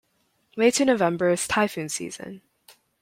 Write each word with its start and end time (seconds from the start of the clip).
May 0.57 0.71
to 0.71 0.85
November 0.85 1.29
is 1.29 1.47
typhoon 1.47 1.87
season. 1.87 2.41